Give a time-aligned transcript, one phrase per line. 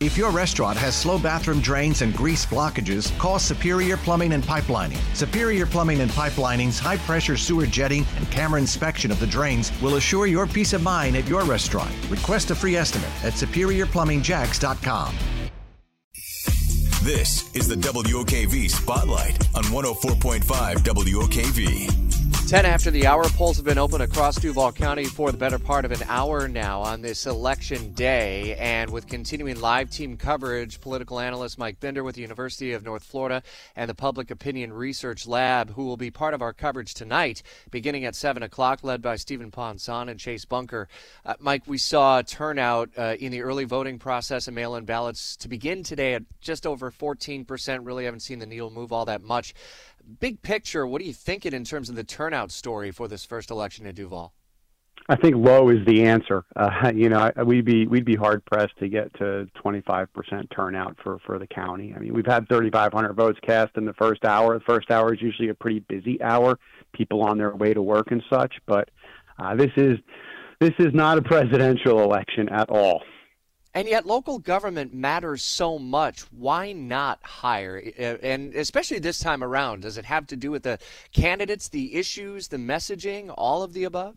[0.00, 4.96] If your restaurant has slow bathroom drains and grease blockages, call Superior Plumbing and Pipelining.
[5.14, 9.96] Superior Plumbing and Pipelining's high pressure sewer jetting and camera inspection of the drains will
[9.96, 11.92] assure your peace of mind at your restaurant.
[12.08, 15.14] Request a free estimate at superiorplumbingjacks.com.
[17.02, 22.09] This is the WOKV Spotlight on 104.5 WOKV.
[22.50, 25.84] 10 after the hour, polls have been open across Duval County for the better part
[25.84, 28.56] of an hour now on this election day.
[28.56, 33.04] And with continuing live team coverage, political analyst Mike Binder with the University of North
[33.04, 33.44] Florida
[33.76, 38.04] and the Public Opinion Research Lab, who will be part of our coverage tonight, beginning
[38.04, 40.88] at 7 o'clock, led by Stephen Ponson and Chase Bunker.
[41.24, 45.36] Uh, Mike, we saw turnout uh, in the early voting process and mail in ballots
[45.36, 47.86] to begin today at just over 14%.
[47.86, 49.54] Really haven't seen the needle move all that much
[50.18, 53.50] big picture, what are you thinking in terms of the turnout story for this first
[53.50, 54.32] election in Duval?
[55.08, 56.44] I think low is the answer.
[56.54, 60.06] Uh, you know, I, we'd be we'd be hard pressed to get to 25%
[60.54, 61.92] turnout for for the county.
[61.94, 64.54] I mean, we've had 3,500 votes cast in the first hour.
[64.54, 66.58] The first hour is usually a pretty busy hour,
[66.92, 68.54] people on their way to work and such.
[68.66, 68.90] But
[69.38, 69.98] uh, this is
[70.60, 73.02] this is not a presidential election at all.
[73.72, 76.22] And yet, local government matters so much.
[76.32, 77.76] Why not higher?
[78.22, 80.78] And especially this time around, does it have to do with the
[81.12, 84.16] candidates, the issues, the messaging, all of the above?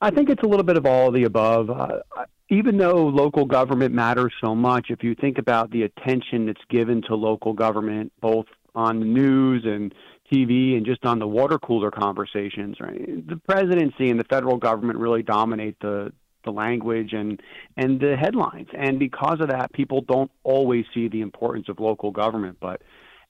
[0.00, 1.68] I think it's a little bit of all of the above.
[1.68, 2.00] Uh,
[2.48, 7.02] even though local government matters so much, if you think about the attention that's given
[7.02, 9.94] to local government, both on the news and
[10.32, 13.26] TV and just on the water cooler conversations, right?
[13.26, 16.12] The presidency and the federal government really dominate the
[16.44, 17.40] the language and
[17.76, 18.68] and the headlines.
[18.76, 22.58] And because of that, people don't always see the importance of local government.
[22.60, 22.82] But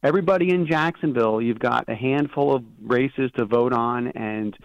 [0.03, 4.56] everybody in Jacksonville, you've got a handful of races to vote on, and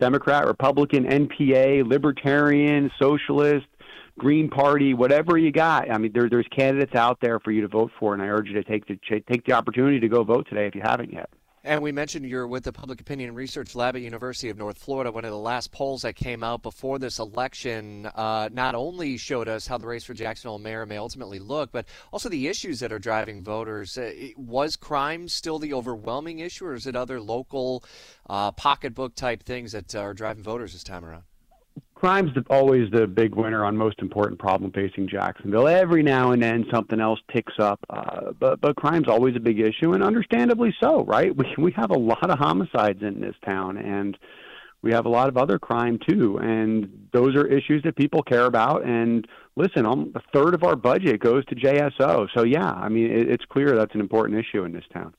[0.00, 3.66] Democrat, Republican, NPA, Libertarian, Socialist,
[4.18, 5.90] Green Party, whatever you got.
[5.90, 8.48] I mean, there, there's candidates out there for you to vote for, and I urge
[8.48, 8.98] you to take the
[9.28, 11.30] take the opportunity to go vote today if you haven't yet.
[11.66, 15.10] And we mentioned you're with the Public Opinion Research Lab at University of North Florida.
[15.10, 19.48] One of the last polls that came out before this election uh, not only showed
[19.48, 22.92] us how the race for Jacksonville mayor may ultimately look, but also the issues that
[22.92, 23.96] are driving voters.
[23.96, 27.82] Uh, was crime still the overwhelming issue, or is it other local
[28.28, 31.22] uh, pocketbook type things that are driving voters this time around?
[32.04, 35.66] Crime's always the big winner on most important problem facing Jacksonville.
[35.66, 39.58] Every now and then something else ticks up, uh, but but crime's always a big
[39.58, 41.34] issue, and understandably so, right?
[41.44, 44.18] We we have a lot of homicides in this town, and
[44.82, 48.44] we have a lot of other crime too, and those are issues that people care
[48.44, 48.84] about.
[48.84, 49.26] And
[49.56, 53.30] listen, um, a third of our budget goes to JSO, so yeah, I mean it,
[53.30, 55.14] it's clear that's an important issue in this town.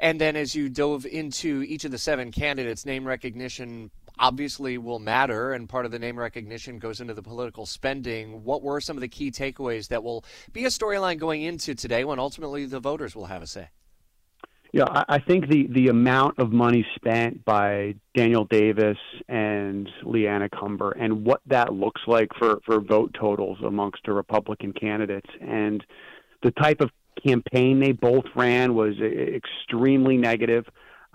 [0.00, 4.98] And then as you dove into each of the seven candidates, name recognition obviously will
[4.98, 8.44] matter, and part of the name recognition goes into the political spending.
[8.44, 12.04] What were some of the key takeaways that will be a storyline going into today
[12.04, 13.68] when ultimately the voters will have a say?
[14.72, 18.98] Yeah, I think the, the amount of money spent by Daniel Davis
[19.28, 24.72] and Leanna Cumber and what that looks like for, for vote totals amongst the Republican
[24.72, 25.84] candidates and
[26.42, 26.90] the type of
[27.24, 30.66] campaign they both ran was extremely negative.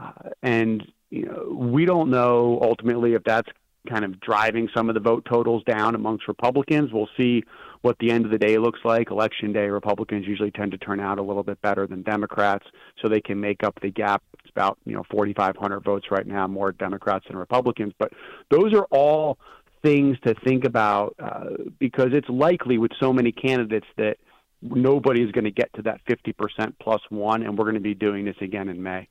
[0.01, 0.11] Uh,
[0.41, 3.49] and you know, we don't know ultimately if that's
[3.87, 6.91] kind of driving some of the vote totals down amongst Republicans.
[6.91, 7.43] We'll see
[7.81, 9.09] what the end of the day looks like.
[9.09, 12.65] Election day, Republicans usually tend to turn out a little bit better than Democrats,
[13.01, 14.21] so they can make up the gap.
[14.39, 17.93] It's about you know 4,500 votes right now, more Democrats than Republicans.
[17.97, 18.11] But
[18.51, 19.37] those are all
[19.81, 24.17] things to think about uh, because it's likely with so many candidates that
[24.61, 27.95] nobody is going to get to that 50% plus one, and we're going to be
[27.95, 29.07] doing this again in May.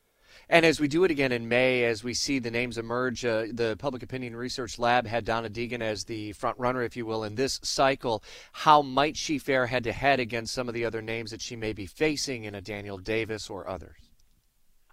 [0.50, 3.44] And as we do it again in May, as we see the names emerge, uh,
[3.52, 7.22] the Public Opinion Research Lab had Donna Deegan as the front runner, if you will,
[7.22, 8.22] in this cycle.
[8.52, 11.54] How might she fare head to head against some of the other names that she
[11.54, 13.96] may be facing in a Daniel Davis or others?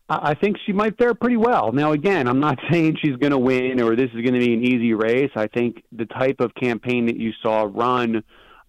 [0.09, 1.71] I think she might fare pretty well.
[1.71, 4.53] Now, again, I'm not saying she's going to win or this is going to be
[4.53, 5.31] an easy race.
[5.35, 8.23] I think the type of campaign that you saw run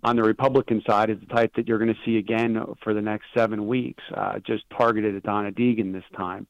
[0.04, 3.02] on the Republican side is the type that you're going to see again for the
[3.02, 6.46] next seven weeks, uh, just targeted at Donna Deegan this time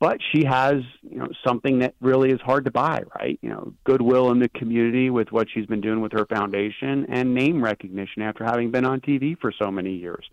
[0.00, 3.38] but she has you know something that really is hard to buy right?
[3.42, 7.34] You know goodwill in the community with what she's been doing with her foundation and
[7.34, 10.24] name recognition after having been on tv for so many years.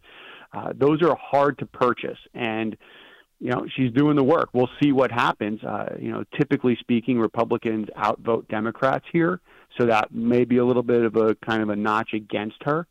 [0.53, 2.75] Uh, those are hard to purchase and
[3.39, 4.49] you know she's doing the work.
[4.53, 5.63] We'll see what happens.
[5.63, 9.41] Uh, you know typically speaking republicans outvote democrats here
[9.77, 12.87] so that may be a little bit of a kind of a notch against her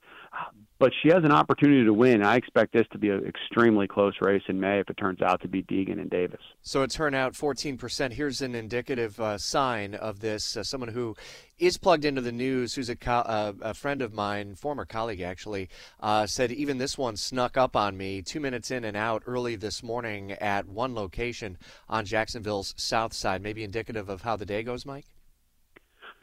[0.78, 2.22] but she has an opportunity to win.
[2.22, 5.40] I expect this to be an extremely close race in May if it turns out
[5.42, 6.40] to be Deegan and Davis.
[6.62, 8.12] So it turned out 14%.
[8.12, 10.56] Here's an indicative uh, sign of this.
[10.56, 11.16] Uh, someone who
[11.58, 15.22] is plugged into the news, who's a, co- uh, a friend of mine, former colleague
[15.22, 15.68] actually,
[16.00, 19.56] uh, said even this one snuck up on me two minutes in and out early
[19.56, 21.56] this morning at one location
[21.88, 23.42] on Jacksonville's south side.
[23.42, 25.06] Maybe indicative of how the day goes, Mike?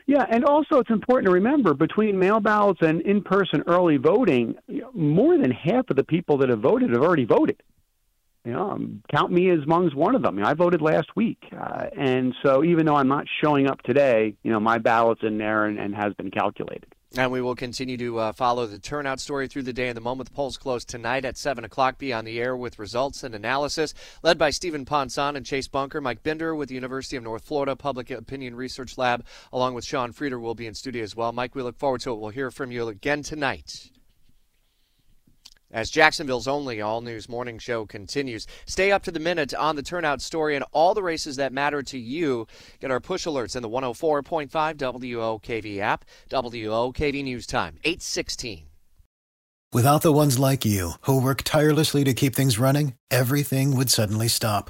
[0.05, 4.55] Yeah, and also it's important to remember between mail ballots and in person early voting,
[4.93, 7.61] more than half of the people that have voted have already voted.
[8.43, 10.37] You know, um, count me as amongst one of them.
[10.37, 13.81] You know, I voted last week, uh, and so even though I'm not showing up
[13.83, 16.92] today, you know, my ballot's in there and, and has been calculated.
[17.15, 19.87] And we will continue to uh, follow the turnout story through the day.
[19.87, 22.79] And the moment the polls close tonight at 7 o'clock, be on the air with
[22.79, 23.93] results and analysis.
[24.23, 27.75] Led by Stephen Ponson and Chase Bunker, Mike Binder with the University of North Florida
[27.75, 31.31] Public Opinion Research Lab, along with Sean Frieder, will be in studio as well.
[31.31, 32.19] Mike, we look forward to it.
[32.19, 33.91] We'll hear from you again tonight
[35.73, 38.47] as Jacksonville's only all news morning show continues.
[38.65, 41.83] Stay up to the minute on the turnout story and all the races that matter
[41.83, 42.47] to you.
[42.79, 46.05] Get our push alerts in the 104.5 WOKV app.
[46.29, 48.67] WOKV News Time, 816.
[49.73, 54.27] Without the ones like you, who work tirelessly to keep things running, everything would suddenly
[54.27, 54.69] stop.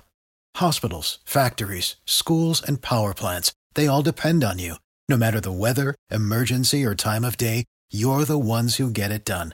[0.55, 4.75] Hospitals, factories, schools, and power plants, they all depend on you.
[5.09, 9.25] No matter the weather, emergency, or time of day, you're the ones who get it
[9.25, 9.53] done.